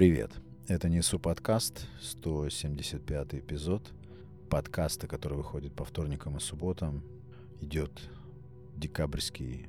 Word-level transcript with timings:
Привет. 0.00 0.32
Это 0.66 0.88
Несу 0.88 1.18
подкаст, 1.18 1.86
175 2.00 3.34
эпизод 3.34 3.92
подкаста, 4.48 5.06
который 5.06 5.36
выходит 5.36 5.74
по 5.74 5.84
вторникам 5.84 6.38
и 6.38 6.40
субботам. 6.40 7.04
Идет 7.60 8.08
декабрьский 8.78 9.68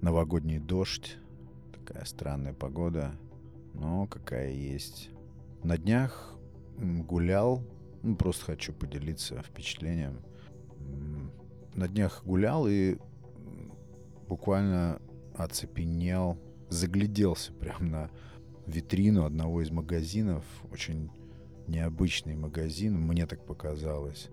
новогодний 0.00 0.58
дождь, 0.58 1.16
такая 1.72 2.04
странная 2.06 2.54
погода, 2.54 3.12
но 3.72 4.08
какая 4.08 4.50
есть. 4.50 5.10
На 5.62 5.78
днях 5.78 6.34
гулял, 6.76 7.62
ну, 8.02 8.16
просто 8.16 8.46
хочу 8.46 8.72
поделиться 8.72 9.40
впечатлением. 9.44 10.22
На 11.76 11.86
днях 11.86 12.24
гулял 12.24 12.66
и 12.66 12.96
буквально 14.26 15.00
оцепенел, 15.36 16.36
загляделся 16.68 17.52
прям 17.52 17.92
на 17.92 18.10
витрину 18.68 19.24
одного 19.24 19.62
из 19.62 19.70
магазинов. 19.70 20.44
Очень 20.70 21.10
необычный 21.66 22.36
магазин, 22.36 22.94
мне 23.00 23.26
так 23.26 23.44
показалось. 23.44 24.28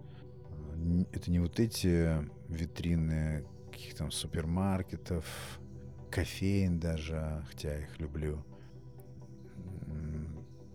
Это 1.12 1.32
не 1.32 1.40
вот 1.40 1.60
эти 1.60 2.18
витрины 2.50 3.46
каких-то 3.72 4.00
там 4.00 4.12
супермаркетов, 4.12 5.26
кофеин 6.12 6.80
даже, 6.80 7.46
хотя 7.50 7.74
я 7.74 7.80
их 7.82 8.00
люблю, 8.00 8.46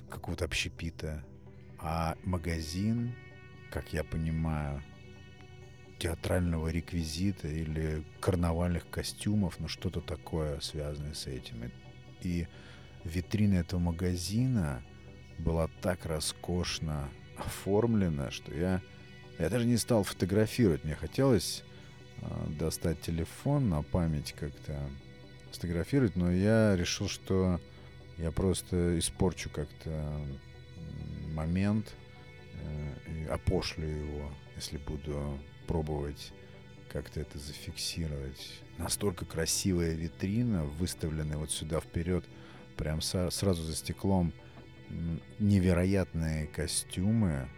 какого-то 0.09 0.45
общепита, 0.45 1.25
а 1.79 2.17
магазин, 2.25 3.15
как 3.71 3.93
я 3.93 4.05
понимаю, 4.05 4.83
театрального 5.99 6.69
реквизита 6.69 7.47
или 7.47 8.05
карнавальных 8.21 8.89
костюмов, 8.89 9.61
ну 9.61 9.69
что-то 9.69 10.01
такое 10.01 10.61
связанное 10.61 11.15
с 11.15 11.27
этим. 11.27 11.71
И 12.23 12.47
витрина 13.05 13.55
этого 13.57 13.81
магазина 13.81 14.83
была 15.39 15.69
так 15.81 16.05
роскошно 16.07 17.09
оформлена, 17.37 18.31
что 18.31 18.55
я, 18.55 18.81
я 19.39 19.49
даже 19.49 19.67
не 19.67 19.77
стал 19.77 20.05
фотографировать. 20.05 20.85
Мне 20.85 20.95
хотелось 20.95 21.65
э, 22.21 22.27
достать 22.59 23.01
телефон 23.01 23.71
на 23.71 23.83
память 23.83 24.35
как-то 24.39 24.79
сфотографировать, 25.51 26.17
но 26.17 26.31
я 26.31 26.77
решил, 26.77 27.09
что 27.09 27.61
я 28.19 28.31
просто 28.31 28.99
испорчу 28.99 29.49
как-то 29.51 30.21
момент 31.33 31.95
э, 32.55 32.95
и 33.09 33.27
опошлю 33.27 33.87
его, 33.87 34.31
если 34.57 34.77
буду 34.77 35.39
пробовать 35.67 36.33
как-то 36.93 37.21
это 37.21 37.39
зафиксировать. 37.39 38.61
Настолько 38.77 39.25
красивая 39.25 39.95
витрина, 39.95 40.65
выставленная 40.65 41.39
вот 41.39 41.51
сюда 41.51 41.81
вперед– 41.81 42.25
прям 42.77 43.01
сразу 43.01 43.63
за 43.63 43.75
стеклом 43.75 44.33
невероятные 45.39 46.47
костюмы. 46.47 47.49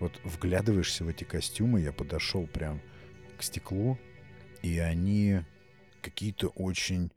Вот 0.00 0.20
вглядываешься 0.24 1.04
в 1.04 1.08
эти 1.08 1.24
костюмы, 1.24 1.80
я 1.80 1.92
подошел 1.92 2.46
прям 2.46 2.80
к 3.38 3.42
стеклу, 3.42 3.98
и 4.62 4.78
они 4.78 5.40
какие-то 6.02 6.48
очень 6.48 7.10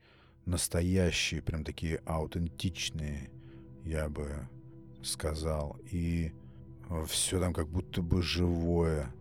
настоящие, 0.45 1.42
прям 1.42 1.64
такие 1.64 2.02
аутентичные, 2.06 3.30
я 3.84 4.08
бы 4.08 4.48
сказал. 5.04 5.78
И 5.92 6.32
все 7.08 7.39
там 7.39 7.54
как 7.54 7.67
будто 7.67 8.02
бы 8.02 8.22
живое. 8.22 9.11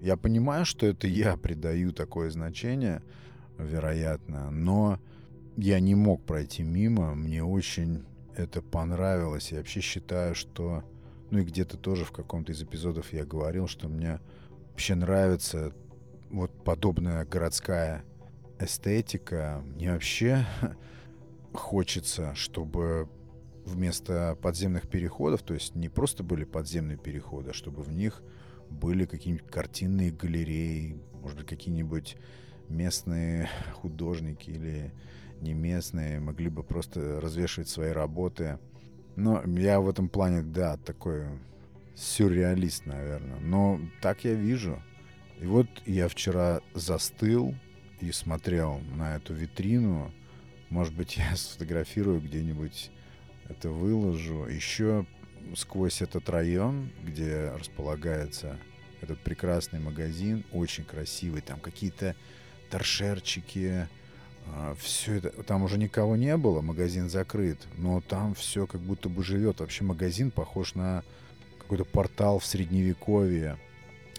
Я 0.00 0.16
понимаю, 0.16 0.64
что 0.64 0.86
это 0.86 1.06
я 1.06 1.36
придаю 1.36 1.92
такое 1.92 2.30
значение, 2.30 3.02
вероятно, 3.58 4.50
но 4.50 4.98
я 5.60 5.80
не 5.80 5.94
мог 5.94 6.24
пройти 6.24 6.62
мимо. 6.62 7.14
Мне 7.14 7.44
очень 7.44 8.04
это 8.34 8.62
понравилось. 8.62 9.52
Я 9.52 9.58
вообще 9.58 9.80
считаю, 9.80 10.34
что... 10.34 10.84
Ну 11.30 11.38
и 11.38 11.44
где-то 11.44 11.76
тоже 11.76 12.04
в 12.04 12.10
каком-то 12.10 12.50
из 12.50 12.62
эпизодов 12.62 13.12
я 13.12 13.24
говорил, 13.24 13.68
что 13.68 13.88
мне 13.88 14.18
вообще 14.70 14.96
нравится 14.96 15.72
вот 16.30 16.50
подобная 16.64 17.24
городская 17.24 18.04
эстетика. 18.58 19.62
Мне 19.64 19.92
вообще 19.92 20.44
хочется, 21.52 22.34
чтобы 22.34 23.08
вместо 23.64 24.36
подземных 24.42 24.88
переходов, 24.88 25.42
то 25.42 25.54
есть 25.54 25.76
не 25.76 25.88
просто 25.88 26.24
были 26.24 26.44
подземные 26.44 26.98
переходы, 26.98 27.50
а 27.50 27.54
чтобы 27.54 27.82
в 27.82 27.92
них 27.92 28.22
были 28.68 29.04
какие-нибудь 29.04 29.46
картинные 29.48 30.10
галереи, 30.10 30.98
может 31.22 31.38
быть, 31.38 31.46
какие-нибудь 31.46 32.16
местные 32.68 33.48
художники 33.74 34.50
или 34.50 34.92
не 35.40 35.54
местные, 35.54 36.20
могли 36.20 36.48
бы 36.48 36.62
просто 36.62 37.20
развешивать 37.20 37.68
свои 37.68 37.90
работы. 37.90 38.58
Но 39.16 39.42
я 39.44 39.80
в 39.80 39.88
этом 39.88 40.08
плане, 40.08 40.42
да, 40.42 40.76
такой 40.76 41.24
сюрреалист, 41.94 42.86
наверное. 42.86 43.38
Но 43.40 43.80
так 44.00 44.24
я 44.24 44.34
вижу. 44.34 44.82
И 45.40 45.46
вот 45.46 45.66
я 45.86 46.08
вчера 46.08 46.60
застыл 46.74 47.54
и 48.00 48.12
смотрел 48.12 48.80
на 48.94 49.16
эту 49.16 49.34
витрину. 49.34 50.10
Может 50.68 50.94
быть, 50.94 51.16
я 51.16 51.36
сфотографирую 51.36 52.20
где-нибудь, 52.20 52.90
это 53.48 53.70
выложу. 53.70 54.46
Еще 54.46 55.06
сквозь 55.56 56.02
этот 56.02 56.28
район, 56.28 56.90
где 57.02 57.50
располагается 57.58 58.58
этот 59.00 59.18
прекрасный 59.20 59.80
магазин, 59.80 60.44
очень 60.52 60.84
красивый. 60.84 61.40
Там 61.40 61.58
какие-то 61.58 62.14
торшерчики, 62.70 63.88
все 64.78 65.14
это, 65.14 65.30
там 65.44 65.62
уже 65.62 65.78
никого 65.78 66.16
не 66.16 66.36
было, 66.36 66.60
магазин 66.60 67.08
закрыт, 67.08 67.58
но 67.76 68.00
там 68.00 68.34
все 68.34 68.66
как 68.66 68.80
будто 68.80 69.08
бы 69.08 69.22
живет. 69.22 69.60
Вообще 69.60 69.84
магазин 69.84 70.30
похож 70.30 70.74
на 70.74 71.02
какой-то 71.58 71.84
портал 71.84 72.38
в 72.38 72.46
средневековье. 72.46 73.58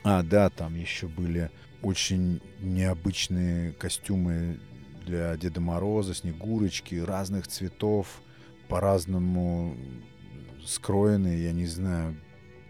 А, 0.04 0.24
да, 0.24 0.50
там 0.50 0.76
еще 0.76 1.08
были 1.08 1.52
очень 1.82 2.42
необычные 2.60 3.74
костюмы 3.74 4.60
для 5.06 5.36
Деда 5.38 5.62
Мороза, 5.62 6.14
Снегурочки, 6.14 6.96
разных 6.96 7.48
цветов, 7.48 8.22
по-разному 8.68 9.76
скроенные, 10.66 11.44
я 11.44 11.52
не 11.52 11.66
знаю, 11.66 12.16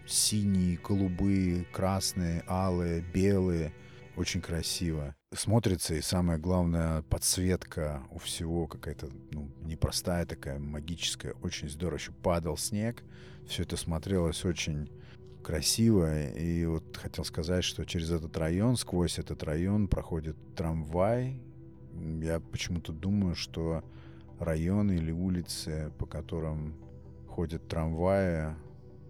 синие, 0.06 0.78
голубые, 0.82 1.64
красные, 1.72 2.42
алые, 2.48 3.02
белые. 3.02 3.72
Очень 4.16 4.40
красиво 4.40 5.14
смотрится, 5.34 5.94
и 5.94 6.00
самое 6.00 6.38
главное, 6.38 7.02
подсветка 7.02 8.02
у 8.10 8.18
всего 8.18 8.66
какая-то 8.66 9.08
ну, 9.30 9.50
непростая 9.62 10.26
такая, 10.26 10.58
магическая, 10.58 11.34
очень 11.42 11.68
здорово. 11.68 11.98
Еще 11.98 12.12
падал 12.12 12.56
снег, 12.56 13.02
все 13.46 13.62
это 13.62 13.76
смотрелось 13.76 14.44
очень 14.44 14.90
красиво, 15.42 16.28
и 16.30 16.64
вот 16.66 16.96
хотел 16.96 17.24
сказать, 17.24 17.64
что 17.64 17.84
через 17.84 18.10
этот 18.10 18.36
район, 18.36 18.76
сквозь 18.76 19.18
этот 19.18 19.42
район 19.42 19.88
проходит 19.88 20.36
трамвай. 20.54 21.40
Я 22.20 22.40
почему-то 22.40 22.92
думаю, 22.92 23.34
что 23.34 23.84
районы 24.38 24.92
или 24.92 25.10
улицы, 25.10 25.92
по 25.98 26.06
которым 26.06 26.74
ходят 27.28 27.66
трамваи, 27.68 28.54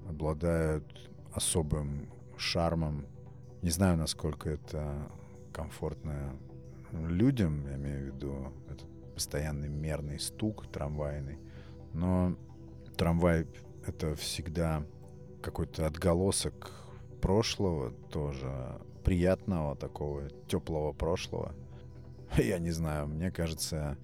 обладают 0.09 1.11
особым 1.33 2.09
шармом. 2.37 3.07
Не 3.63 3.71
знаю, 3.71 3.97
насколько 3.97 4.51
это 4.51 5.11
комфортно 5.53 6.37
людям, 6.93 7.67
я 7.69 7.77
имею 7.77 8.13
в 8.13 8.15
виду 8.15 8.53
этот 8.69 8.89
постоянный 9.15 9.69
мерный 9.69 10.19
стук 10.19 10.67
трамвайный. 10.73 11.39
Но 11.93 12.37
трамвай— 12.97 13.47
это 13.87 14.15
всегда 14.17 14.85
какой-то 15.43 15.87
отголосок 15.87 16.73
прошлого 17.21 17.93
тоже, 18.11 18.81
приятного 19.05 19.77
такого, 19.77 20.29
теплого 20.49 20.93
прошлого. 20.93 21.55
Я 22.37 22.59
не 22.59 22.71
знаю, 22.71 23.09
мне 23.09 23.31
кажется, 23.31 23.99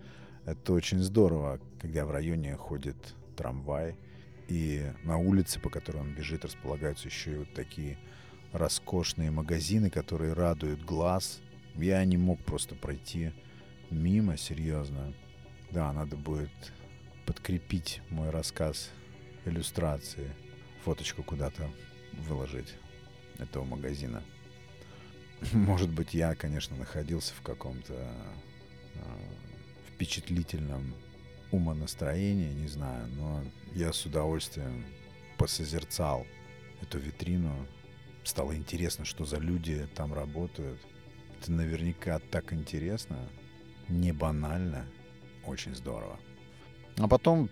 это 0.45 0.73
очень 0.73 1.01
здорово, 1.01 1.61
когда 1.81 2.05
в 2.05 2.11
районе 2.11 2.57
ходит 2.57 2.97
трамвай, 3.37 3.97
и 4.49 4.91
на 5.05 5.19
улице, 5.19 5.61
по 5.61 5.69
которой 5.69 5.99
он 5.99 6.15
бежит, 6.15 6.45
располагаются 6.45 7.09
еще 7.09 7.33
и 7.33 7.39
вот 7.39 7.53
такие 7.55 7.99
роскошные 8.53 9.31
магазины, 9.31 9.91
которые 9.91 10.33
радуют 10.33 10.83
глаз. 10.85 11.41
Я 11.79 12.05
не 12.05 12.17
мог 12.17 12.41
просто 12.41 12.75
пройти 12.75 13.33
мимо, 13.91 14.37
серьезно. 14.37 15.15
Да, 15.71 15.93
надо 15.93 16.17
будет 16.17 16.51
подкрепить 17.25 18.01
мой 18.11 18.31
рассказ 18.31 18.91
иллюстрации, 19.45 20.31
фоточку 20.85 21.23
куда-то 21.23 21.71
выложить 22.27 22.75
этого 23.39 23.65
магазина. 23.65 24.23
Может 25.53 25.91
быть, 25.91 26.15
я, 26.15 26.35
конечно, 26.35 26.77
находился 26.77 27.33
в 27.35 27.43
каком-то 27.43 27.95
э, 27.95 29.01
впечатлительном 29.89 30.95
умонастроении, 31.53 32.53
не 32.53 32.69
знаю, 32.69 33.07
но 33.09 33.45
я 33.75 33.93
с 33.93 34.05
удовольствием 34.05 34.85
посозерцал 35.37 36.27
эту 36.83 36.99
витрину, 36.99 37.55
стало 38.25 38.57
интересно, 38.57 39.05
что 39.05 39.25
за 39.25 39.37
люди 39.39 39.89
там 39.95 40.13
работают. 40.13 40.81
Это 41.41 41.53
наверняка 41.53 42.19
так 42.31 42.53
интересно, 42.53 43.19
не 43.89 44.13
банально, 44.13 44.87
очень 45.47 45.75
здорово. 45.75 46.19
А 46.99 47.09
потом 47.09 47.49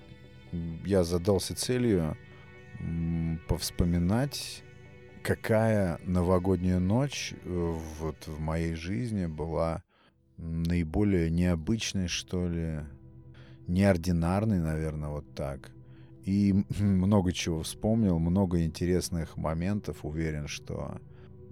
я 0.85 1.05
задался 1.05 1.55
целью 1.55 2.17
повспоминать, 3.49 4.63
какая 5.23 5.99
новогодняя 6.05 6.79
ночь 6.79 7.35
э, 7.45 7.79
вот 8.01 8.27
в 8.27 8.39
моей 8.39 8.75
жизни 8.75 9.27
была 9.27 9.83
наиболее 10.37 11.31
необычной, 11.31 12.09
что 12.09 12.47
ли, 12.49 12.81
неординарной, 13.67 14.61
наверное, 14.61 15.09
вот 15.09 15.35
так. 15.35 15.71
И 16.25 16.53
много 16.79 17.33
чего 17.33 17.63
вспомнил, 17.63 18.19
много 18.19 18.63
интересных 18.65 19.37
моментов. 19.37 20.05
Уверен, 20.05 20.49
что 20.49 21.01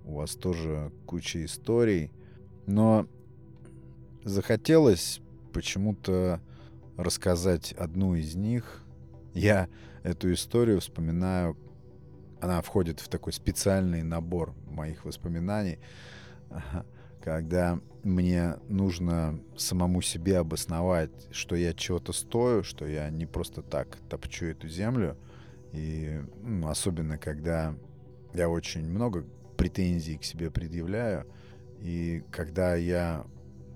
у 0.04 0.16
вас 0.16 0.34
тоже 0.34 0.92
куча 1.06 1.44
историй. 1.44 2.10
Но 2.66 3.06
захотелось 4.24 5.20
почему-то 5.52 6.40
рассказать 6.96 7.72
одну 7.72 8.14
из 8.14 8.34
них. 8.34 8.82
Я 9.34 9.68
эту 10.02 10.32
историю 10.32 10.80
вспоминаю, 10.80 11.56
она 12.40 12.60
входит 12.62 13.00
в 13.00 13.08
такой 13.08 13.32
специальный 13.32 14.02
набор 14.02 14.54
моих 14.66 15.04
воспоминаний, 15.04 15.78
когда 17.22 17.80
мне 18.02 18.56
нужно 18.68 19.40
самому 19.56 20.02
себе 20.02 20.38
обосновать, 20.38 21.10
что 21.30 21.56
я 21.56 21.72
чего-то 21.72 22.12
стою, 22.12 22.62
что 22.62 22.86
я 22.86 23.08
не 23.10 23.24
просто 23.24 23.62
так 23.62 23.96
топчу 24.08 24.46
эту 24.46 24.68
землю. 24.68 25.16
И 25.72 26.20
ну, 26.42 26.68
особенно, 26.68 27.16
когда 27.18 27.74
я 28.34 28.48
очень 28.48 28.86
много 28.86 29.24
претензий 29.56 30.18
к 30.18 30.24
себе 30.24 30.50
предъявляю, 30.50 31.26
и 31.84 32.24
когда 32.30 32.74
я 32.76 33.26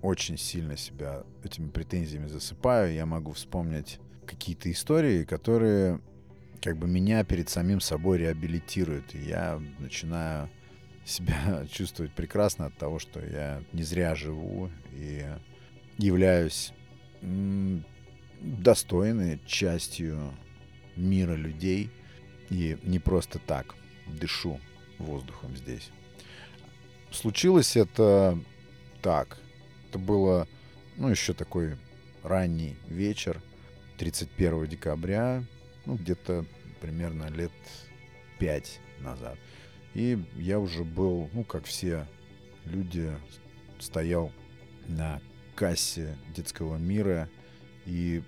очень 0.01 0.39
сильно 0.39 0.79
себя 0.79 1.25
этими 1.45 1.69
претензиями 1.69 2.27
засыпаю, 2.27 2.95
я 2.95 3.05
могу 3.05 3.33
вспомнить 3.33 4.01
какие-то 4.27 4.73
истории, 4.73 5.25
которые 5.25 6.01
как 6.63 6.79
бы 6.79 6.89
меня 6.89 7.23
перед 7.23 7.51
самим 7.51 7.83
собой 7.83 8.17
реабилитируют. 8.19 9.15
И 9.15 9.19
я 9.19 9.61
начинаю 9.79 10.49
себя 11.05 11.67
чувствовать 11.71 12.15
прекрасно 12.15 12.67
от 12.67 12.79
того, 12.79 12.99
что 12.99 13.21
я 13.21 13.63
не 13.75 13.83
зря 13.83 14.15
живу 14.15 14.71
и 14.95 15.27
являюсь 15.99 16.73
достойной 18.41 19.39
частью 19.45 20.33
мира 20.97 21.35
людей 21.35 21.91
и 22.49 22.79
не 22.85 23.01
просто 23.01 23.39
так 23.39 23.75
дышу 24.07 24.59
воздухом 24.99 25.55
здесь. 25.57 25.91
Случилось 27.11 27.77
это 27.77 28.39
так. 29.03 29.39
Это 29.89 29.99
было, 29.99 30.47
ну, 30.97 31.09
еще 31.09 31.33
такой 31.33 31.77
ранний 32.23 32.77
вечер, 32.89 33.41
31 33.97 34.67
декабря, 34.67 35.43
ну, 35.87 35.97
где-то 35.97 36.45
примерно 36.81 37.29
лет 37.29 37.53
пять 38.39 38.81
назад. 39.01 39.39
И 39.95 40.23
я 40.37 40.59
уже 40.59 40.85
был, 40.85 41.29
ну, 41.33 41.45
как 41.45 41.65
все 41.65 42.07
люди, 42.65 43.11
стоял 43.81 44.33
на 44.87 45.21
кассе 45.55 46.17
детского 46.35 46.77
мира, 46.77 47.29
и 47.87 48.23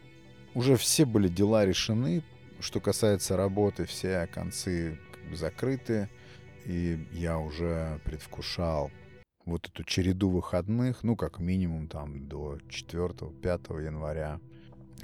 уже 0.55 0.77
все 0.77 1.05
были 1.05 1.29
дела 1.29 1.65
решены, 1.65 2.23
что 2.61 2.81
касается 2.81 3.37
работы, 3.37 3.85
все 3.85 4.27
концы 4.27 4.99
как 5.13 5.31
бы 5.31 5.37
закрыты, 5.37 6.09
и 6.67 6.99
я 7.13 7.39
уже 7.39 8.01
предвкушал 8.05 8.91
вот 9.45 9.69
эту 9.69 9.85
череду 9.85 10.31
выходных, 10.31 11.03
ну, 11.03 11.17
как 11.17 11.39
минимум 11.39 11.89
там 11.89 12.29
до 12.29 12.59
4-5 12.69 13.85
января. 13.85 14.41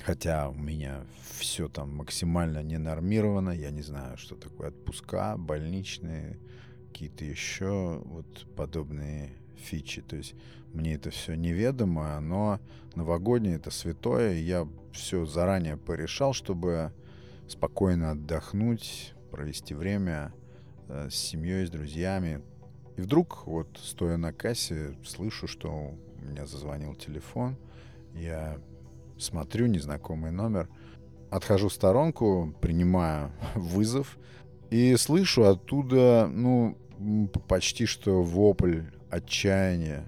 Хотя 0.04 0.50
у 0.50 0.54
меня 0.54 1.04
все 1.38 1.68
там 1.68 1.96
максимально 1.96 2.62
ненормировано. 2.62 3.50
Я 3.50 3.70
не 3.70 3.82
знаю, 3.82 4.18
что 4.18 4.36
такое 4.36 4.68
отпуска, 4.68 5.36
больничные, 5.36 6.38
какие-то 6.88 7.24
еще 7.24 8.02
вот 8.04 8.46
подобные 8.54 9.32
фичи. 9.56 10.02
То 10.02 10.16
есть 10.16 10.34
мне 10.72 10.94
это 10.94 11.10
все 11.10 11.34
неведомо, 11.34 12.20
но 12.20 12.60
новогоднее 12.94 13.56
это 13.56 13.70
святое. 13.70 14.34
Я 14.34 14.68
все 14.92 15.24
заранее 15.24 15.76
порешал, 15.76 16.34
чтобы 16.34 16.92
спокойно 17.48 18.12
отдохнуть, 18.12 19.14
провести 19.30 19.74
время 19.74 20.32
с 20.88 21.14
семьей, 21.14 21.66
с 21.66 21.70
друзьями. 21.70 22.42
И 22.96 23.00
вдруг, 23.00 23.46
вот 23.46 23.68
стоя 23.82 24.16
на 24.16 24.32
кассе, 24.32 24.96
слышу, 25.04 25.46
что 25.46 25.70
у 25.70 26.24
меня 26.24 26.46
зазвонил 26.46 26.94
телефон. 26.94 27.56
Я 28.14 28.58
смотрю 29.18 29.66
незнакомый 29.66 30.30
номер, 30.30 30.68
отхожу 31.30 31.68
в 31.68 31.72
сторонку, 31.72 32.54
принимаю 32.60 33.32
вызов 33.54 34.18
и 34.70 34.96
слышу 34.96 35.44
оттуда, 35.44 36.28
ну, 36.32 36.76
почти 37.48 37.86
что 37.86 38.22
вопль 38.22 38.82
отчаяния. 39.10 40.04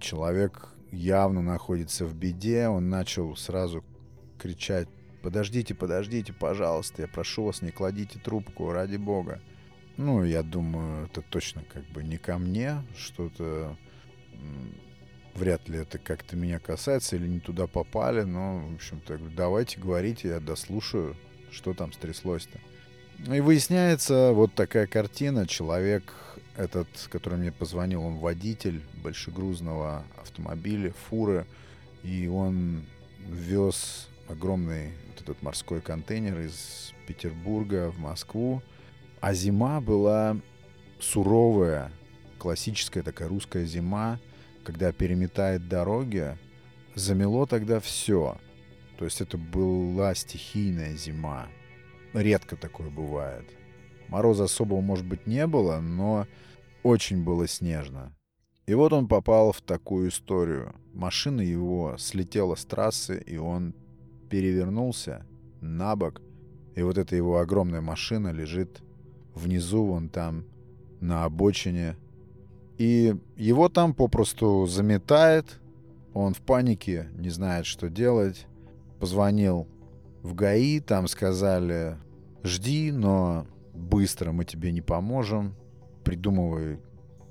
Человек 0.00 0.68
явно 0.90 1.42
находится 1.42 2.06
в 2.06 2.14
беде, 2.14 2.68
он 2.68 2.88
начал 2.88 3.36
сразу 3.36 3.84
кричать 4.38 4.88
«Подождите, 5.26 5.74
подождите, 5.74 6.32
пожалуйста, 6.32 7.02
я 7.02 7.08
прошу 7.08 7.46
вас, 7.46 7.60
не 7.60 7.72
кладите 7.72 8.20
трубку, 8.20 8.70
ради 8.70 8.96
бога». 8.96 9.40
Ну, 9.96 10.22
я 10.22 10.44
думаю, 10.44 11.06
это 11.06 11.20
точно 11.20 11.64
как 11.64 11.84
бы 11.86 12.04
не 12.04 12.16
ко 12.16 12.38
мне, 12.38 12.84
что-то 12.96 13.76
вряд 15.34 15.68
ли 15.68 15.80
это 15.80 15.98
как-то 15.98 16.36
меня 16.36 16.60
касается 16.60 17.16
или 17.16 17.26
не 17.26 17.40
туда 17.40 17.66
попали, 17.66 18.22
но, 18.22 18.60
в 18.70 18.74
общем-то, 18.76 19.18
давайте 19.36 19.80
говорите, 19.80 20.28
я 20.28 20.38
дослушаю, 20.38 21.16
что 21.50 21.74
там 21.74 21.92
стряслось-то. 21.92 22.60
И 23.34 23.40
выясняется 23.40 24.30
вот 24.32 24.54
такая 24.54 24.86
картина. 24.86 25.48
Человек 25.48 26.14
этот, 26.56 26.86
который 27.10 27.36
мне 27.36 27.50
позвонил, 27.50 28.04
он 28.04 28.18
водитель 28.18 28.80
большегрузного 29.02 30.04
автомобиля, 30.22 30.94
фуры, 31.08 31.46
и 32.04 32.28
он 32.28 32.84
вез 33.28 34.08
огромный 34.28 34.92
вот 35.08 35.22
этот 35.22 35.42
морской 35.42 35.80
контейнер 35.80 36.40
из 36.40 36.92
Петербурга 37.06 37.90
в 37.90 37.98
Москву. 37.98 38.62
А 39.20 39.34
зима 39.34 39.80
была 39.80 40.36
суровая, 41.00 41.90
классическая 42.38 43.02
такая 43.02 43.28
русская 43.28 43.64
зима, 43.64 44.20
когда 44.64 44.92
переметает 44.92 45.68
дороги, 45.68 46.36
замело 46.94 47.46
тогда 47.46 47.80
все. 47.80 48.36
То 48.98 49.04
есть 49.04 49.20
это 49.20 49.38
была 49.38 50.14
стихийная 50.14 50.94
зима. 50.94 51.48
Редко 52.12 52.56
такое 52.56 52.90
бывает. 52.90 53.44
Мороза 54.08 54.44
особого, 54.44 54.80
может 54.80 55.04
быть, 55.04 55.26
не 55.26 55.46
было, 55.46 55.80
но 55.80 56.26
очень 56.82 57.24
было 57.24 57.46
снежно. 57.46 58.14
И 58.66 58.74
вот 58.74 58.92
он 58.92 59.06
попал 59.06 59.52
в 59.52 59.60
такую 59.60 60.08
историю. 60.08 60.74
Машина 60.92 61.40
его 61.40 61.96
слетела 61.98 62.54
с 62.54 62.64
трассы, 62.64 63.22
и 63.24 63.36
он 63.36 63.74
перевернулся 64.28 65.26
на 65.60 65.96
бок. 65.96 66.22
И 66.74 66.82
вот 66.82 66.98
эта 66.98 67.16
его 67.16 67.38
огромная 67.38 67.80
машина 67.80 68.32
лежит 68.32 68.82
внизу, 69.34 69.84
вон 69.84 70.08
там, 70.08 70.44
на 71.00 71.24
обочине, 71.24 71.96
и 72.78 73.16
его 73.36 73.68
там 73.68 73.94
попросту 73.94 74.66
заметает, 74.66 75.60
он 76.12 76.34
в 76.34 76.40
панике, 76.40 77.08
не 77.14 77.30
знает, 77.30 77.66
что 77.66 77.88
делать. 77.88 78.46
Позвонил 79.00 79.66
в 80.22 80.34
ГАИ, 80.34 80.80
там 80.80 81.08
сказали, 81.08 81.98
жди, 82.42 82.90
но 82.90 83.46
быстро 83.74 84.32
мы 84.32 84.44
тебе 84.44 84.72
не 84.72 84.80
поможем. 84.80 85.54
Придумывай, 86.04 86.78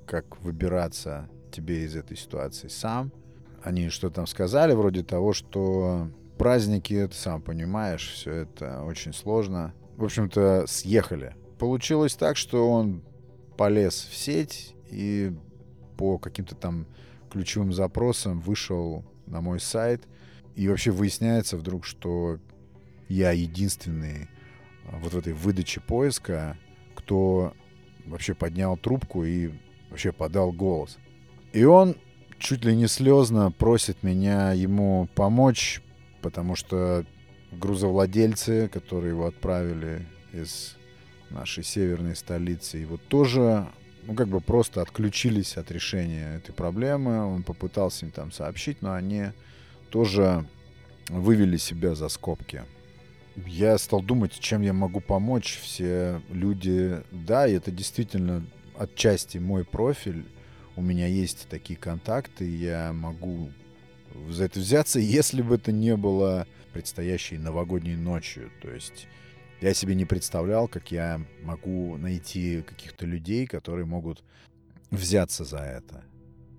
как 0.06 0.40
выбираться 0.40 1.28
тебе 1.50 1.84
из 1.84 1.96
этой 1.96 2.16
ситуации 2.16 2.68
сам. 2.68 3.12
Они 3.62 3.88
что 3.88 4.10
там 4.10 4.26
сказали, 4.26 4.74
вроде 4.74 5.02
того, 5.02 5.32
что 5.32 6.08
праздники, 6.36 7.06
ты 7.06 7.14
сам 7.14 7.42
понимаешь, 7.42 8.10
все 8.12 8.32
это 8.32 8.82
очень 8.82 9.12
сложно. 9.12 9.74
В 9.96 10.04
общем-то, 10.04 10.64
съехали. 10.66 11.34
Получилось 11.58 12.14
так, 12.14 12.36
что 12.36 12.70
он 12.70 13.02
полез 13.56 13.94
в 14.10 14.14
сеть 14.14 14.74
и 14.90 15.32
по 15.96 16.18
каким-то 16.18 16.54
там 16.54 16.86
ключевым 17.30 17.72
запросам 17.72 18.40
вышел 18.40 19.04
на 19.26 19.40
мой 19.40 19.60
сайт, 19.60 20.02
и 20.54 20.68
вообще 20.68 20.90
выясняется 20.90 21.56
вдруг, 21.56 21.84
что 21.84 22.38
я 23.08 23.32
единственный 23.32 24.28
а, 24.86 24.98
вот 24.98 25.12
в 25.12 25.18
этой 25.18 25.32
выдаче 25.32 25.80
поиска, 25.80 26.56
кто 26.94 27.52
вообще 28.06 28.34
поднял 28.34 28.76
трубку 28.76 29.24
и 29.24 29.50
вообще 29.90 30.12
подал 30.12 30.52
голос. 30.52 30.98
И 31.52 31.64
он 31.64 31.96
чуть 32.38 32.64
ли 32.64 32.74
не 32.76 32.86
слезно 32.86 33.50
просит 33.50 34.02
меня 34.02 34.52
ему 34.52 35.08
помочь, 35.14 35.82
потому 36.26 36.56
что 36.56 37.06
грузовладельцы, 37.52 38.68
которые 38.72 39.10
его 39.10 39.26
отправили 39.26 40.04
из 40.32 40.76
нашей 41.30 41.62
северной 41.62 42.16
столицы, 42.16 42.78
его 42.78 42.96
тоже 42.96 43.68
ну, 44.02 44.14
как 44.14 44.26
бы 44.26 44.40
просто 44.40 44.82
отключились 44.82 45.56
от 45.56 45.70
решения 45.70 46.34
этой 46.38 46.52
проблемы. 46.52 47.24
Он 47.24 47.44
попытался 47.44 48.06
им 48.06 48.10
там 48.10 48.32
сообщить, 48.32 48.82
но 48.82 48.92
они 48.92 49.26
тоже 49.90 50.44
вывели 51.10 51.58
себя 51.58 51.94
за 51.94 52.08
скобки. 52.08 52.64
я 53.36 53.78
стал 53.78 54.02
думать, 54.02 54.32
чем 54.36 54.62
я 54.62 54.72
могу 54.72 54.98
помочь. 54.98 55.60
Все 55.62 56.20
люди, 56.28 57.04
да, 57.12 57.46
и 57.46 57.52
это 57.52 57.70
действительно 57.70 58.44
отчасти 58.76 59.38
мой 59.38 59.64
профиль. 59.64 60.26
У 60.74 60.82
меня 60.82 61.06
есть 61.06 61.46
такие 61.48 61.78
контакты, 61.78 62.44
я 62.50 62.92
могу 62.92 63.52
за 64.30 64.44
это 64.44 64.60
взяться, 64.60 64.98
если 64.98 65.42
бы 65.42 65.56
это 65.56 65.72
не 65.72 65.96
было 65.96 66.46
предстоящей 66.72 67.38
новогодней 67.38 67.96
ночью. 67.96 68.50
То 68.60 68.70
есть 68.70 69.08
я 69.60 69.72
себе 69.72 69.94
не 69.94 70.04
представлял, 70.04 70.68
как 70.68 70.92
я 70.92 71.20
могу 71.42 71.96
найти 71.96 72.62
каких-то 72.62 73.06
людей, 73.06 73.46
которые 73.46 73.86
могут 73.86 74.22
взяться 74.90 75.44
за 75.44 75.58
это. 75.58 76.04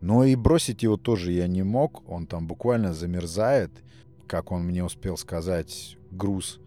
Но 0.02 0.24
и 0.24 0.36
бросить 0.36 0.84
его 0.84 0.98
тоже 0.98 1.32
я 1.32 1.48
не 1.48 1.64
мог. 1.64 2.08
Он 2.10 2.26
там 2.28 2.48
буквально 2.48 2.94
замерзает. 2.94 3.72
Как 4.28 4.52
он 4.52 4.64
мне 4.64 4.84
успел 4.84 5.18
сказать, 5.18 5.98
груз 6.12 6.60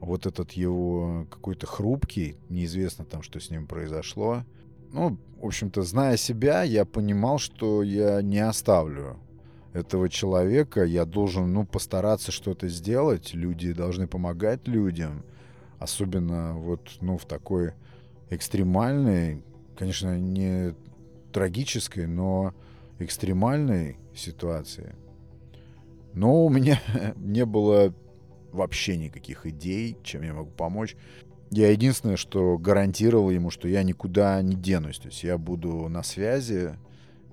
вот 0.00 0.26
этот 0.26 0.52
его 0.52 1.26
какой-то 1.30 1.66
хрупкий. 1.66 2.36
Неизвестно 2.48 3.04
там, 3.04 3.22
что 3.22 3.40
с 3.40 3.50
ним 3.50 3.66
произошло. 3.66 4.44
Ну, 4.92 5.18
в 5.40 5.46
общем-то, 5.46 5.82
зная 5.82 6.16
себя, 6.16 6.62
я 6.62 6.84
понимал, 6.84 7.38
что 7.38 7.82
я 7.82 8.22
не 8.22 8.38
оставлю 8.38 9.18
этого 9.76 10.08
человека. 10.08 10.84
Я 10.84 11.04
должен, 11.04 11.52
ну, 11.52 11.66
постараться 11.66 12.32
что-то 12.32 12.68
сделать. 12.68 13.34
Люди 13.34 13.72
должны 13.72 14.06
помогать 14.06 14.66
людям. 14.66 15.24
Особенно 15.78 16.54
вот, 16.54 16.96
ну, 17.00 17.18
в 17.18 17.26
такой 17.26 17.74
экстремальной, 18.30 19.42
конечно, 19.76 20.18
не 20.18 20.74
трагической, 21.32 22.06
но 22.06 22.54
экстремальной 22.98 23.98
ситуации. 24.14 24.94
Но 26.14 26.46
у 26.46 26.48
меня 26.48 26.80
не 27.16 27.44
было 27.44 27.94
вообще 28.52 28.96
никаких 28.96 29.44
идей, 29.44 29.98
чем 30.02 30.22
я 30.22 30.32
могу 30.32 30.50
помочь. 30.50 30.96
Я 31.50 31.70
единственное, 31.70 32.16
что 32.16 32.56
гарантировал 32.56 33.30
ему, 33.30 33.50
что 33.50 33.68
я 33.68 33.82
никуда 33.82 34.40
не 34.40 34.56
денусь. 34.56 34.98
То 34.98 35.08
есть 35.08 35.22
я 35.22 35.36
буду 35.36 35.88
на 35.88 36.02
связи, 36.02 36.76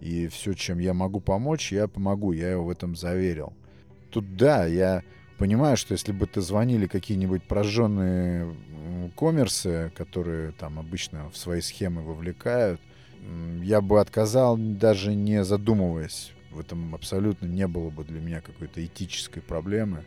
и 0.03 0.27
все, 0.27 0.53
чем 0.53 0.79
я 0.79 0.93
могу 0.93 1.21
помочь, 1.21 1.71
я 1.71 1.87
помогу. 1.87 2.33
Я 2.33 2.51
его 2.51 2.65
в 2.65 2.69
этом 2.69 2.93
заверил. 2.93 3.53
Тут 4.11 4.35
да, 4.35 4.65
я 4.65 5.01
понимаю, 5.37 5.77
что 5.77 5.93
если 5.93 6.11
бы 6.11 6.27
ты 6.27 6.41
звонили 6.41 6.87
какие-нибудь 6.87 7.43
прожженные 7.43 8.53
коммерсы, 9.15 9.93
которые 9.95 10.51
там 10.51 10.77
обычно 10.77 11.29
в 11.29 11.37
свои 11.37 11.61
схемы 11.61 12.01
вовлекают, 12.01 12.81
я 13.61 13.79
бы 13.79 14.01
отказал, 14.01 14.57
даже 14.57 15.15
не 15.15 15.45
задумываясь. 15.45 16.33
В 16.51 16.59
этом 16.59 16.93
абсолютно 16.93 17.45
не 17.45 17.65
было 17.65 17.89
бы 17.89 18.03
для 18.03 18.19
меня 18.19 18.41
какой-то 18.41 18.85
этической 18.85 19.41
проблемы. 19.41 20.03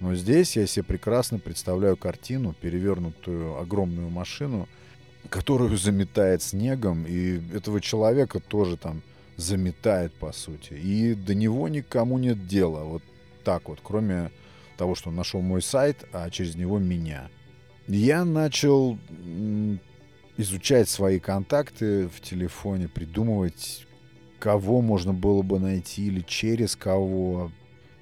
Но 0.00 0.14
здесь 0.14 0.56
я 0.56 0.66
себе 0.66 0.84
прекрасно 0.84 1.38
представляю 1.38 1.98
картину, 1.98 2.54
перевернутую 2.58 3.58
огромную 3.58 4.08
машину, 4.08 4.68
которую 5.28 5.76
заметает 5.76 6.42
снегом, 6.42 7.04
и 7.06 7.40
этого 7.54 7.82
человека 7.82 8.40
тоже 8.40 8.78
там 8.78 9.02
заметает, 9.36 10.12
по 10.14 10.32
сути. 10.32 10.74
И 10.74 11.14
до 11.14 11.34
него 11.34 11.68
никому 11.68 12.18
нет 12.18 12.46
дела. 12.46 12.84
Вот 12.84 13.02
так 13.44 13.68
вот, 13.68 13.80
кроме 13.82 14.30
того, 14.76 14.94
что 14.94 15.10
он 15.10 15.16
нашел 15.16 15.40
мой 15.40 15.62
сайт, 15.62 16.04
а 16.12 16.30
через 16.30 16.56
него 16.56 16.78
меня. 16.78 17.28
Я 17.86 18.24
начал 18.24 18.98
изучать 20.36 20.88
свои 20.88 21.20
контакты 21.20 22.08
в 22.08 22.20
телефоне, 22.20 22.88
придумывать, 22.88 23.86
кого 24.38 24.80
можно 24.80 25.12
было 25.12 25.42
бы 25.42 25.58
найти 25.58 26.06
или 26.06 26.20
через 26.20 26.76
кого. 26.76 27.50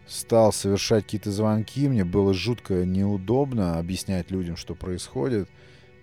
Стал 0.07 0.53
совершать 0.53 1.05
какие-то 1.05 1.31
звонки, 1.31 1.89
мне 1.89 2.05
было 2.05 2.35
жутко 2.35 2.85
неудобно 2.85 3.79
объяснять 3.79 4.31
людям, 4.31 4.57
что 4.57 4.75
происходит. 4.75 5.49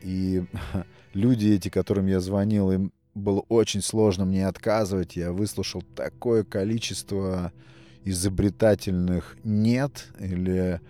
И 0.02 0.44
люди 1.14 1.50
эти, 1.50 1.70
которым 1.70 2.08
я 2.08 2.20
звонил, 2.20 2.72
им 2.72 2.92
было 3.20 3.44
очень 3.50 3.82
сложно 3.82 4.26
мне 4.26 4.48
отказывать. 4.48 5.16
Я 5.16 5.32
выслушал 5.32 5.84
такое 5.96 6.44
количество 6.44 7.52
изобретательных 8.04 9.38
«нет» 9.44 10.08
или 10.20 10.82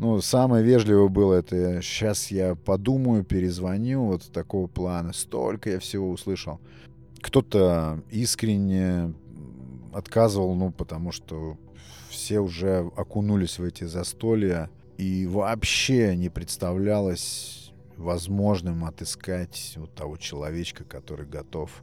ну, 0.00 0.18
самое 0.22 0.64
вежливое 0.64 1.08
было 1.08 1.34
это 1.34 1.82
«сейчас 1.82 2.30
я 2.30 2.54
подумаю, 2.54 3.22
перезвоню», 3.22 4.04
вот 4.04 4.32
такого 4.32 4.66
плана. 4.66 5.12
Столько 5.12 5.72
я 5.72 5.78
всего 5.78 6.08
услышал. 6.08 6.58
Кто-то 7.20 8.02
искренне 8.10 9.12
отказывал, 9.92 10.54
ну, 10.54 10.70
потому 10.70 11.12
что 11.12 11.58
все 12.08 12.40
уже 12.40 12.90
окунулись 12.96 13.58
в 13.58 13.62
эти 13.62 13.84
застолья, 13.84 14.70
и 14.96 15.26
вообще 15.26 16.16
не 16.16 16.30
представлялось 16.30 17.59
возможным 18.00 18.84
отыскать 18.84 19.74
вот 19.76 19.94
того 19.94 20.16
человечка, 20.16 20.84
который 20.84 21.26
готов 21.26 21.82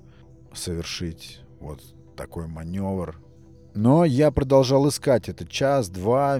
совершить 0.54 1.42
вот 1.60 1.82
такой 2.16 2.48
маневр. 2.48 3.20
Но 3.76 4.04
я 4.04 4.32
продолжал 4.32 4.90
искать 4.90 5.30
это 5.30 5.46
час, 5.46 5.90
два, 5.90 6.40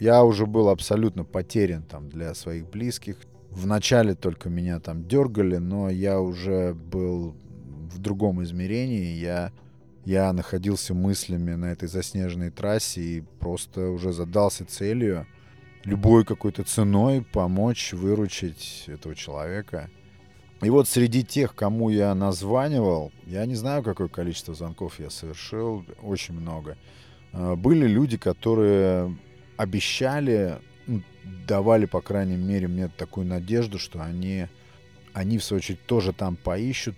я 0.00 0.24
уже 0.24 0.46
был 0.46 0.68
абсолютно 0.68 1.24
потерян 1.24 1.84
там 1.84 2.08
для 2.08 2.34
своих 2.34 2.68
близких. 2.68 3.16
Вначале 3.50 4.14
только 4.14 4.48
меня 4.48 4.80
там 4.80 5.06
дергали, 5.06 5.56
но 5.56 5.88
я 5.88 6.20
уже 6.20 6.74
был 6.74 7.36
в 7.92 7.98
другом 7.98 8.42
измерении. 8.42 9.18
Я, 9.18 9.52
я 10.04 10.32
находился 10.32 10.94
мыслями 10.94 11.54
на 11.54 11.66
этой 11.66 11.88
заснеженной 11.88 12.50
трассе 12.50 13.00
и 13.00 13.20
просто 13.38 13.90
уже 13.90 14.12
задался 14.12 14.64
целью 14.64 15.26
любой 15.84 16.24
какой-то 16.24 16.62
ценой 16.64 17.22
помочь 17.22 17.92
выручить 17.92 18.84
этого 18.86 19.14
человека. 19.14 19.90
И 20.62 20.68
вот 20.68 20.88
среди 20.88 21.24
тех, 21.24 21.54
кому 21.54 21.88
я 21.88 22.14
названивал, 22.14 23.12
я 23.26 23.46
не 23.46 23.54
знаю, 23.54 23.82
какое 23.82 24.08
количество 24.08 24.54
звонков 24.54 25.00
я 25.00 25.08
совершил, 25.08 25.86
очень 26.02 26.34
много. 26.34 26.76
А, 27.32 27.56
были 27.56 27.86
люди, 27.86 28.18
которые 28.18 29.16
обещали, 29.56 30.58
давали, 31.46 31.86
по 31.86 32.02
крайней 32.02 32.36
мере, 32.36 32.68
мне 32.68 32.88
такую 32.88 33.26
надежду, 33.26 33.78
что 33.78 34.02
они, 34.02 34.48
они 35.14 35.38
в 35.38 35.44
свою 35.44 35.58
очередь 35.58 35.84
тоже 35.86 36.12
там 36.12 36.36
поищут 36.36 36.96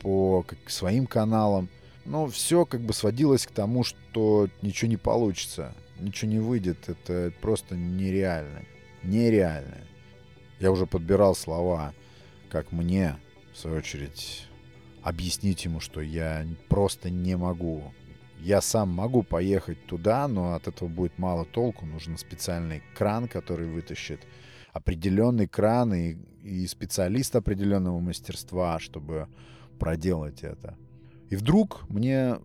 по 0.00 0.42
как, 0.42 0.58
своим 0.68 1.06
каналам. 1.06 1.68
Но 2.04 2.26
все 2.26 2.64
как 2.64 2.80
бы 2.82 2.92
сводилось 2.92 3.46
к 3.46 3.50
тому, 3.50 3.84
что 3.84 4.48
ничего 4.62 4.90
не 4.90 4.96
получится, 4.96 5.74
ничего 5.98 6.30
не 6.30 6.38
выйдет. 6.38 6.88
Это 6.88 7.32
просто 7.40 7.76
нереально. 7.76 8.62
Нереально. 9.02 9.78
Я 10.60 10.70
уже 10.72 10.86
подбирал 10.86 11.34
слова, 11.34 11.94
как 12.50 12.72
мне, 12.72 13.16
в 13.52 13.58
свою 13.58 13.76
очередь, 13.78 14.46
объяснить 15.02 15.64
ему, 15.64 15.80
что 15.80 16.00
я 16.00 16.46
просто 16.68 17.10
не 17.10 17.36
могу 17.36 17.92
я 18.40 18.60
сам 18.60 18.90
могу 18.90 19.22
поехать 19.22 19.84
туда, 19.86 20.28
но 20.28 20.54
от 20.54 20.68
этого 20.68 20.88
будет 20.88 21.18
мало 21.18 21.44
толку. 21.44 21.86
Нужен 21.86 22.16
специальный 22.16 22.82
кран, 22.96 23.28
который 23.28 23.66
вытащит 23.66 24.20
определенный 24.72 25.48
кран 25.48 25.94
и, 25.94 26.16
и 26.42 26.66
специалист 26.66 27.34
определенного 27.34 27.98
мастерства, 27.98 28.78
чтобы 28.78 29.28
проделать 29.78 30.42
это. 30.42 30.76
И 31.30 31.36
вдруг 31.36 31.88
мне 31.88 32.38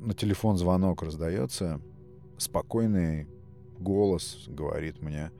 на 0.00 0.14
телефон 0.14 0.58
звонок 0.58 1.02
раздается, 1.02 1.80
спокойный 2.38 3.26
голос 3.78 4.44
говорит 4.48 5.02
мне, 5.02 5.30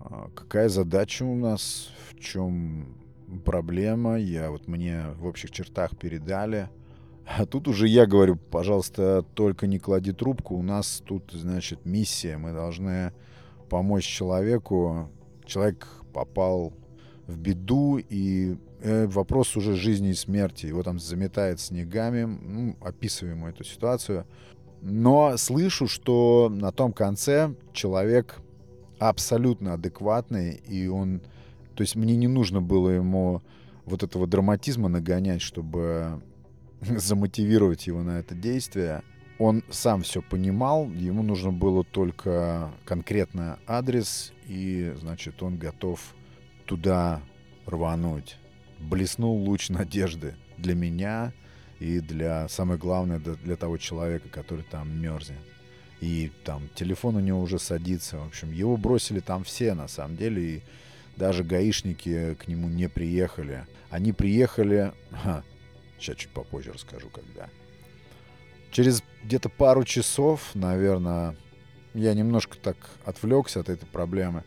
«А 0.00 0.30
какая 0.34 0.68
задача 0.68 1.24
у 1.24 1.34
нас, 1.34 1.90
в 2.10 2.18
чем 2.20 2.96
проблема, 3.44 4.18
я 4.18 4.50
вот 4.50 4.68
мне 4.68 5.06
в 5.18 5.26
общих 5.26 5.50
чертах 5.50 5.96
передали– 5.96 6.68
а 7.26 7.44
тут 7.44 7.66
уже 7.66 7.88
я 7.88 8.06
говорю, 8.06 8.36
пожалуйста, 8.36 9.24
только 9.34 9.66
не 9.66 9.78
клади 9.78 10.12
трубку. 10.12 10.54
У 10.54 10.62
нас 10.62 11.02
тут, 11.04 11.32
значит, 11.32 11.84
миссия. 11.84 12.38
Мы 12.38 12.52
должны 12.52 13.12
помочь 13.68 14.06
человеку. 14.06 15.10
Человек 15.44 15.88
попал 16.12 16.72
в 17.26 17.36
беду, 17.36 17.98
и 17.98 18.56
э, 18.80 19.06
вопрос 19.06 19.56
уже 19.56 19.74
жизни 19.74 20.10
и 20.10 20.14
смерти. 20.14 20.66
Его 20.66 20.84
там 20.84 21.00
заметает 21.00 21.58
снегами. 21.58 22.24
Ну, 22.24 22.76
описываем 22.80 23.44
эту 23.46 23.64
ситуацию. 23.64 24.24
Но 24.80 25.36
слышу, 25.36 25.88
что 25.88 26.48
на 26.50 26.72
том 26.72 26.92
конце 26.92 27.54
человек 27.72 28.40
абсолютно 28.98 29.74
адекватный, 29.74 30.54
и 30.54 30.86
он... 30.88 31.20
То 31.74 31.82
есть 31.82 31.96
мне 31.96 32.16
не 32.16 32.28
нужно 32.28 32.62
было 32.62 32.90
ему 32.90 33.42
вот 33.84 34.02
этого 34.02 34.26
драматизма 34.26 34.88
нагонять, 34.88 35.42
чтобы 35.42 36.22
замотивировать 36.80 37.86
его 37.86 38.02
на 38.02 38.18
это 38.18 38.34
действие. 38.34 39.02
Он 39.38 39.62
сам 39.70 40.02
все 40.02 40.22
понимал, 40.22 40.88
ему 40.90 41.22
нужно 41.22 41.52
было 41.52 41.84
только 41.84 42.70
конкретно 42.86 43.58
адрес, 43.66 44.32
и, 44.46 44.94
значит, 44.98 45.42
он 45.42 45.58
готов 45.58 46.00
туда 46.64 47.20
рвануть. 47.66 48.38
Блеснул 48.78 49.36
луч 49.36 49.68
надежды 49.68 50.36
для 50.56 50.74
меня 50.74 51.32
и 51.78 52.00
для, 52.00 52.48
самое 52.48 52.78
главное, 52.78 53.18
для 53.18 53.56
того 53.56 53.76
человека, 53.76 54.28
который 54.28 54.64
там 54.64 55.00
мерзнет. 55.00 55.38
И 56.00 56.30
там 56.44 56.68
телефон 56.74 57.16
у 57.16 57.20
него 57.20 57.40
уже 57.40 57.58
садится. 57.58 58.18
В 58.18 58.26
общем, 58.26 58.52
его 58.52 58.76
бросили 58.76 59.20
там 59.20 59.44
все, 59.44 59.74
на 59.74 59.88
самом 59.88 60.16
деле. 60.16 60.42
И 60.42 60.62
даже 61.16 61.42
гаишники 61.44 62.34
к 62.34 62.48
нему 62.48 62.68
не 62.68 62.88
приехали. 62.88 63.66
Они 63.90 64.12
приехали... 64.12 64.92
Ха, 65.10 65.42
сейчас 65.98 66.16
чуть 66.16 66.30
попозже 66.30 66.72
расскажу, 66.72 67.08
когда. 67.08 67.48
Через 68.70 69.02
где-то 69.24 69.48
пару 69.48 69.84
часов, 69.84 70.54
наверное, 70.54 71.36
я 71.94 72.12
немножко 72.12 72.58
так 72.58 72.76
отвлекся 73.04 73.60
от 73.60 73.70
этой 73.70 73.86
проблемы. 73.86 74.44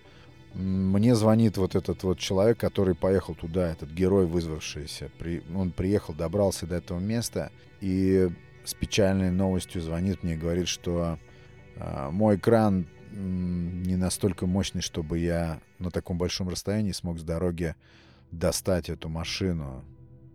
Мне 0.53 1.15
звонит 1.15 1.57
вот 1.57 1.75
этот 1.75 2.03
вот 2.03 2.19
человек, 2.19 2.57
который 2.57 2.95
поехал 2.95 3.35
туда, 3.35 3.71
этот 3.71 3.91
герой, 3.91 4.25
вызвавшийся. 4.25 5.11
При, 5.19 5.43
он 5.55 5.71
приехал, 5.71 6.13
добрался 6.13 6.65
до 6.65 6.75
этого 6.75 6.99
места 6.99 7.51
и 7.81 8.29
с 8.65 8.73
печальной 8.73 9.31
новостью 9.31 9.81
звонит 9.81 10.23
мне 10.23 10.33
и 10.33 10.37
говорит, 10.37 10.67
что 10.67 11.17
э, 11.75 12.09
мой 12.11 12.35
экран 12.35 12.87
не 13.11 13.95
настолько 13.95 14.45
мощный, 14.45 14.81
чтобы 14.81 15.19
я 15.19 15.61
на 15.79 15.91
таком 15.91 16.17
большом 16.17 16.49
расстоянии 16.49 16.91
смог 16.91 17.19
с 17.19 17.23
дороги 17.23 17.75
достать 18.31 18.89
эту 18.89 19.09
машину. 19.09 19.83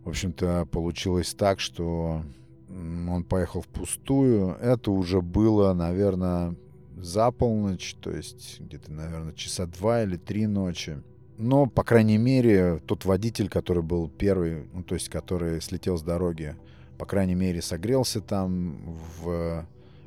В 0.03 0.09
общем-то, 0.09 0.67
получилось 0.71 1.33
так, 1.33 1.59
что 1.59 2.23
он 2.69 3.23
поехал 3.23 3.61
впустую. 3.61 4.55
Это 4.59 4.91
уже 4.91 5.21
было, 5.21 5.73
наверное, 5.73 6.55
за 6.97 7.31
полночь, 7.31 7.95
то 8.01 8.11
есть 8.11 8.59
где-то, 8.59 8.91
наверное, 8.91 9.33
часа 9.33 9.65
два 9.65 10.03
или 10.03 10.17
три 10.17 10.47
ночи. 10.47 11.01
Но, 11.37 11.65
по 11.65 11.83
крайней 11.83 12.17
мере, 12.17 12.81
тот 12.85 13.05
водитель, 13.05 13.49
который 13.49 13.83
был 13.83 14.09
первый, 14.09 14.67
ну, 14.73 14.83
то 14.83 14.95
есть 14.95 15.09
который 15.09 15.61
слетел 15.61 15.97
с 15.97 16.01
дороги, 16.01 16.55
по 16.97 17.05
крайней 17.05 17.35
мере, 17.35 17.61
согрелся 17.61 18.21
там 18.21 18.77
в, 19.19 19.65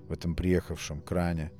в 0.08 0.12
этом 0.12 0.34
приехавшем 0.34 1.02
кране. 1.02 1.52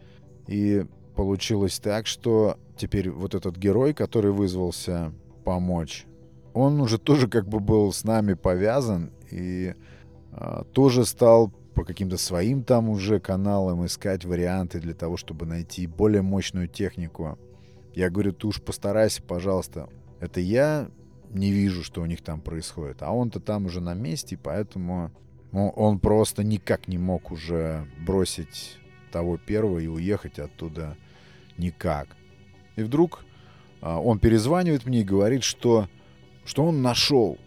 И 0.47 0.87
получилось 1.15 1.79
так, 1.79 2.07
что 2.07 2.57
теперь 2.77 3.11
вот 3.11 3.35
этот 3.35 3.57
герой, 3.57 3.93
который 3.93 4.33
вызвался 4.33 5.13
помочь, 5.45 6.07
он 6.55 6.81
уже 6.81 6.99
тоже 6.99 7.29
как 7.29 7.47
бы 7.47 7.61
был 7.61 7.93
с 7.93 8.05
нами 8.05 8.35
повязан 8.35 9.11
и 9.31 9.75
а, 10.33 10.65
тоже 10.65 11.05
стал 11.05 11.53
по 11.79 11.85
каким-то 11.85 12.17
своим 12.17 12.65
там 12.65 12.89
уже 12.89 13.21
каналам 13.21 13.87
искать 13.87 14.25
варианты 14.25 14.81
для 14.81 14.95
того, 14.95 15.17
чтобы 15.17 15.47
найти 15.47 15.87
более 15.87 16.23
мощную 16.23 16.67
технику. 16.67 17.39
Я 17.95 18.11
говорю, 18.11 18.33
ты 18.33 18.49
уж 18.49 18.61
постарайся, 18.61 19.23
пожалуйста. 19.23 19.89
Это 20.19 20.41
я 20.41 20.91
не 21.31 21.53
вижу, 21.53 21.85
что 21.85 22.03
у 22.03 22.07
них 22.07 22.21
там 22.21 22.41
происходит. 22.41 23.01
А 23.03 23.13
он-то 23.13 23.39
там 23.39 23.67
уже 23.67 23.81
на 23.81 23.95
месте, 23.95 24.37
поэтому 24.37 25.13
ну, 25.53 25.69
он 25.69 26.01
просто 26.01 26.43
никак 26.43 26.89
не 26.89 26.99
мог 26.99 27.31
уже 27.31 27.87
бросить 28.05 28.81
того 29.13 29.37
первого 29.37 29.79
и 29.79 29.87
уехать 29.87 30.41
оттуда 30.41 30.97
никак. 31.59 32.09
И 32.75 32.83
вдруг 32.83 33.25
а, 33.81 34.01
он 34.01 34.19
перезванивает 34.19 34.85
мне 34.85 35.03
и 35.03 35.05
говорит, 35.05 35.45
что, 35.45 35.87
что 36.45 36.65
он 36.65 36.83
нашел 36.83 37.39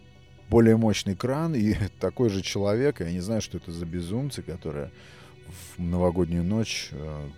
более 0.48 0.76
мощный 0.76 1.14
кран 1.14 1.54
и 1.54 1.74
такой 2.00 2.28
же 2.28 2.42
человек, 2.42 3.00
я 3.00 3.10
не 3.10 3.20
знаю, 3.20 3.40
что 3.40 3.58
это 3.58 3.72
за 3.72 3.86
безумцы, 3.86 4.42
которые 4.42 4.90
в 5.76 5.82
новогоднюю 5.82 6.44
ночь 6.44 6.88
э, 6.92 7.28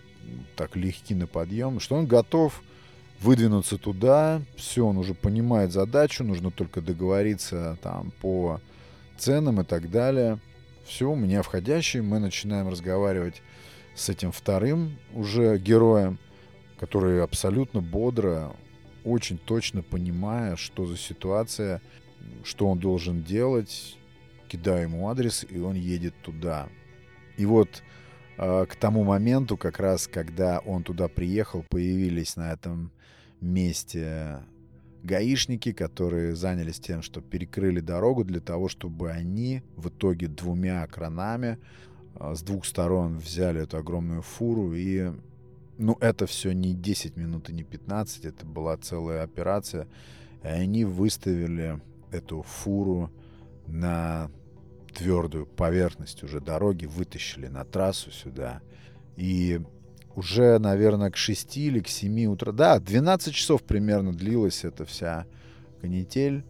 так 0.57 0.77
легки 0.77 1.15
на 1.15 1.27
подъем, 1.27 1.81
что 1.81 1.97
он 1.97 2.07
готов 2.07 2.63
выдвинуться 3.21 3.79
туда, 3.79 4.43
все, 4.57 4.87
он 4.87 4.99
уже 4.99 5.15
понимает 5.15 5.73
задачу, 5.73 6.25
нужно 6.25 6.51
только 6.51 6.81
договориться 6.81 7.79
там 7.83 8.13
по 8.21 8.61
ценам 9.17 9.61
и 9.61 9.65
так 9.65 9.91
далее. 9.91 10.39
Все, 10.85 11.11
у 11.11 11.17
меня 11.17 11.43
входящий, 11.43 12.01
мы 12.01 12.19
начинаем 12.19 12.69
разговаривать 12.69 13.43
с 13.95 14.09
этим 14.09 14.33
вторым 14.33 14.99
уже 15.15 15.57
героем, 15.59 16.19
который 16.79 17.23
абсолютно 17.23 17.81
бодро, 17.81 18.53
очень 19.05 19.39
точно 19.39 19.83
понимая, 19.83 20.57
что 20.57 20.87
за 20.87 20.97
ситуация, 20.97 21.81
что 22.45 22.69
он 22.69 22.79
должен 22.79 23.23
делать, 23.23 23.97
кидаю 24.49 24.83
ему 24.83 25.09
адрес, 25.09 25.47
и 25.49 25.59
он 25.59 25.75
едет 25.75 26.15
туда. 26.23 26.69
И 27.37 27.47
вот 27.47 27.83
э, 28.39 28.67
к 28.69 28.77
тому 28.77 29.05
моменту, 29.05 29.57
как 29.57 29.79
раз 29.79 30.07
когда 30.07 30.61
он 30.61 30.83
туда 30.83 31.09
приехал, 31.09 31.65
появились 31.69 32.37
на 32.37 32.53
этом 32.53 32.93
месте 33.41 34.41
гаишники, 35.03 35.73
которые 35.73 36.35
занялись 36.35 36.81
тем, 36.81 37.03
что 37.03 37.21
перекрыли 37.21 37.81
дорогу 37.81 38.25
для 38.25 38.41
того, 38.41 38.69
чтобы 38.69 39.11
они 39.11 39.63
в 39.77 39.89
итоге 39.89 40.29
двумя 40.29 40.87
кранами 40.87 41.59
э, 42.15 42.35
с 42.35 42.43
двух 42.43 42.65
сторон 42.65 43.19
взяли 43.19 43.63
эту 43.63 43.79
огромную 43.79 44.23
фуру 44.23 44.75
и 44.75 45.13
ну, 45.79 45.97
это 46.01 46.27
все 46.27 46.53
не 46.53 46.75
10 46.75 47.17
минут 47.17 47.51
и 47.51 47.53
не 47.53 47.65
15, 47.65 48.25
это 48.25 48.47
была 48.47 48.77
целая 48.77 49.25
операция. 49.25 49.89
И 50.43 50.47
они 50.47 50.85
выставили 50.85 51.81
эту 52.14 52.42
фуру 52.42 53.11
на 53.66 54.31
твердую 54.94 55.46
поверхность 55.46 56.22
уже 56.22 56.40
дороги, 56.40 56.87
вытащили 56.87 57.48
на 57.48 57.64
трассу 57.64 58.11
сюда. 58.11 58.62
И 59.16 59.61
уже, 60.14 60.59
наверное, 60.59 61.11
к 61.11 61.16
6 61.16 61.57
или 61.57 61.81
к 61.81 61.88
7 61.88 62.27
утра, 62.27 62.53
да, 62.53 62.79
12 62.79 63.35
часов 63.35 63.62
примерно 63.62 64.12
длилась 64.12 64.64
эта 64.64 64.85
вся 64.85 65.27
канитель 65.81 66.44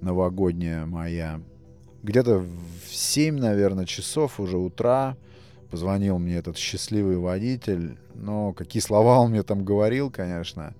новогодняя 0.00 0.84
моя. 0.84 1.40
Где-то 2.02 2.40
в 2.40 2.94
7, 2.94 3.38
наверное, 3.38 3.86
часов 3.86 4.40
уже 4.40 4.58
утра 4.58 5.16
позвонил 5.70 6.18
мне 6.18 6.36
этот 6.36 6.56
счастливый 6.58 7.16
водитель. 7.16 7.96
Но 8.14 8.52
какие 8.52 8.82
слова 8.82 9.20
он 9.20 9.30
мне 9.30 9.42
там 9.42 9.64
говорил, 9.64 10.10
конечно, 10.10 10.74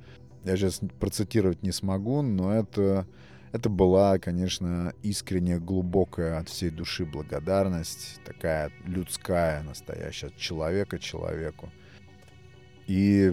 я 0.45 0.57
сейчас 0.57 0.81
процитировать 1.01 1.63
не 1.63 1.73
смогу, 1.73 2.21
но 2.23 2.53
это 2.53 3.07
это 3.55 3.69
была, 3.69 4.19
конечно, 4.19 4.95
искренняя, 5.05 5.61
глубокая 5.61 6.41
от 6.41 6.49
всей 6.49 6.71
души 6.71 7.05
благодарность, 7.07 8.21
такая 8.25 8.73
людская, 8.85 9.63
настоящая, 9.63 10.27
от 10.27 10.37
человека 10.37 10.99
человеку. 10.99 11.71
И 12.89 13.33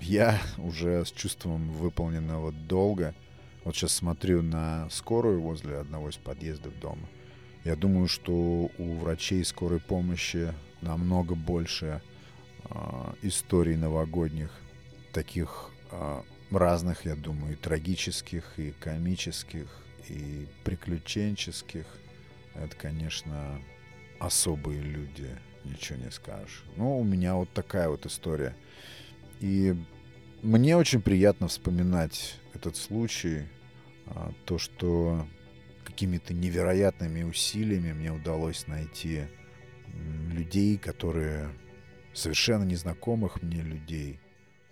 я 0.00 0.40
уже 0.58 1.04
с 1.04 1.12
чувством 1.12 1.70
выполненного 1.70 2.50
долга, 2.50 3.14
вот 3.62 3.76
сейчас 3.76 3.92
смотрю 3.92 4.42
на 4.42 4.88
скорую 4.90 5.40
возле 5.40 5.78
одного 5.78 6.08
из 6.08 6.16
подъездов 6.16 6.76
дома, 6.80 7.08
я 7.62 7.76
думаю, 7.76 8.08
что 8.08 8.72
у 8.76 8.94
врачей 8.96 9.44
скорой 9.44 9.78
помощи 9.78 10.52
намного 10.80 11.36
больше 11.36 12.02
э, 12.64 12.74
историй 13.22 13.76
новогодних, 13.76 14.50
таких 15.12 15.70
э, 15.92 16.22
разных, 16.56 17.04
я 17.04 17.16
думаю, 17.16 17.54
и 17.54 17.56
трагических, 17.56 18.58
и 18.58 18.72
комических, 18.72 19.66
и 20.08 20.46
приключенческих. 20.64 21.86
Это, 22.54 22.74
конечно, 22.76 23.60
особые 24.18 24.80
люди, 24.80 25.28
ничего 25.64 25.98
не 25.98 26.10
скажешь. 26.10 26.64
Ну, 26.76 26.98
у 26.98 27.04
меня 27.04 27.34
вот 27.34 27.50
такая 27.52 27.88
вот 27.88 28.06
история. 28.06 28.54
И 29.40 29.74
мне 30.42 30.76
очень 30.76 31.02
приятно 31.02 31.48
вспоминать 31.48 32.36
этот 32.54 32.76
случай, 32.76 33.48
а, 34.06 34.32
то, 34.44 34.58
что 34.58 35.26
какими-то 35.84 36.34
невероятными 36.34 37.22
усилиями 37.22 37.92
мне 37.92 38.12
удалось 38.12 38.66
найти 38.66 39.24
людей, 40.32 40.76
которые 40.76 41.50
совершенно 42.12 42.64
незнакомых 42.64 43.42
мне 43.42 43.62
людей, 43.62 44.20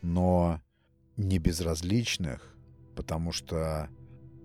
но 0.00 0.60
не 1.16 1.38
безразличных, 1.38 2.54
потому 2.94 3.32
что 3.32 3.88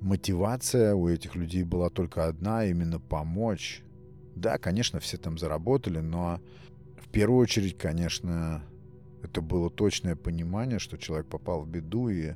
мотивация 0.01 0.93
у 0.95 1.07
этих 1.07 1.35
людей 1.35 1.63
была 1.63 1.89
только 1.89 2.27
одна, 2.27 2.65
именно 2.65 2.99
помочь. 2.99 3.83
Да, 4.35 4.57
конечно, 4.57 4.99
все 4.99 5.17
там 5.17 5.37
заработали, 5.37 5.99
но 5.99 6.39
в 7.01 7.07
первую 7.09 7.39
очередь, 7.39 7.77
конечно, 7.77 8.63
это 9.23 9.41
было 9.41 9.69
точное 9.69 10.15
понимание, 10.15 10.79
что 10.79 10.97
человек 10.97 11.27
попал 11.27 11.61
в 11.61 11.67
беду, 11.67 12.09
и 12.09 12.33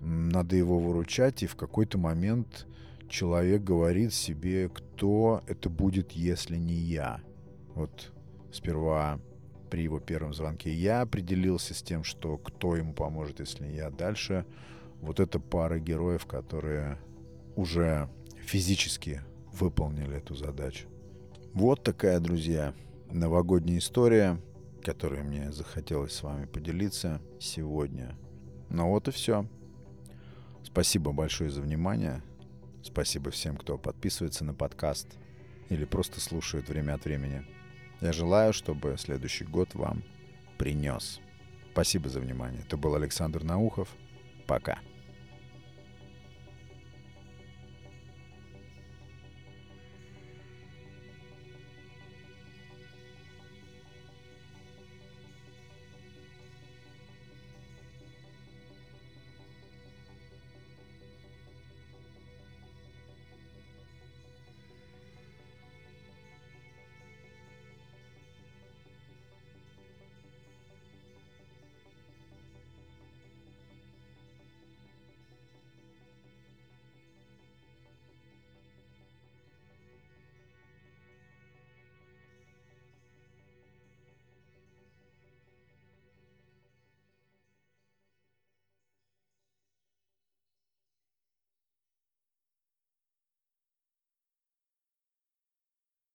надо 0.00 0.56
его 0.56 0.78
выручать, 0.78 1.42
и 1.42 1.46
в 1.46 1.56
какой-то 1.56 1.98
момент 1.98 2.66
человек 3.08 3.62
говорит 3.62 4.12
себе, 4.12 4.68
кто 4.68 5.42
это 5.46 5.68
будет, 5.68 6.12
если 6.12 6.56
не 6.56 6.74
я. 6.74 7.20
Вот 7.74 8.12
сперва 8.52 9.20
при 9.70 9.82
его 9.82 10.00
первом 10.00 10.34
звонке 10.34 10.72
я 10.72 11.00
определился 11.02 11.74
с 11.74 11.82
тем, 11.82 12.04
что 12.04 12.38
кто 12.38 12.76
ему 12.76 12.92
поможет, 12.94 13.40
если 13.40 13.64
не 13.64 13.76
я. 13.76 13.90
Дальше 13.90 14.44
вот 15.00 15.20
эта 15.20 15.38
пара 15.38 15.78
героев, 15.78 16.26
которые 16.26 16.98
уже 17.56 18.08
физически 18.44 19.22
выполнили 19.52 20.16
эту 20.16 20.34
задачу. 20.34 20.88
Вот 21.52 21.82
такая, 21.82 22.20
друзья, 22.20 22.74
новогодняя 23.10 23.78
история, 23.78 24.40
которой 24.82 25.22
мне 25.22 25.52
захотелось 25.52 26.12
с 26.12 26.22
вами 26.22 26.46
поделиться 26.46 27.20
сегодня. 27.40 28.16
Ну 28.68 28.88
вот 28.88 29.08
и 29.08 29.10
все. 29.10 29.46
Спасибо 30.62 31.12
большое 31.12 31.50
за 31.50 31.60
внимание. 31.60 32.22
Спасибо 32.82 33.30
всем, 33.30 33.56
кто 33.56 33.78
подписывается 33.78 34.44
на 34.44 34.52
подкаст 34.52 35.08
или 35.68 35.84
просто 35.84 36.20
слушает 36.20 36.68
время 36.68 36.94
от 36.94 37.04
времени. 37.04 37.44
Я 38.04 38.12
желаю, 38.12 38.52
чтобы 38.52 38.98
следующий 38.98 39.46
год 39.46 39.74
вам 39.74 40.02
принес. 40.58 41.20
Спасибо 41.72 42.10
за 42.10 42.20
внимание. 42.20 42.60
Это 42.60 42.76
был 42.76 42.94
Александр 42.96 43.42
Наухов. 43.42 43.88
Пока. 44.46 44.78